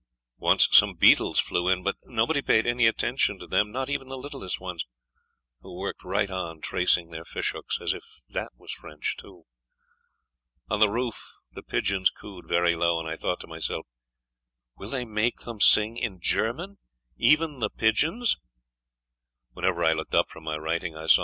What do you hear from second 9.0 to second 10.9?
too. On the